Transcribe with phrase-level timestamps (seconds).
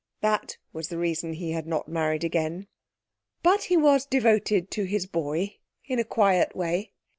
[0.21, 2.65] That was the reason he had not married again.
[3.43, 6.93] But he was devoted to his boy in a quiet way.